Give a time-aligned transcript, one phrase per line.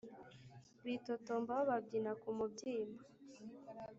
[0.85, 3.01] Bitotomba bababyina ku mubyimba